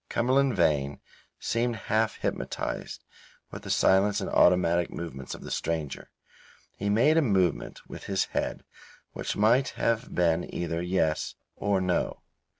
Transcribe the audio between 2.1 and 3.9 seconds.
hypnotized with the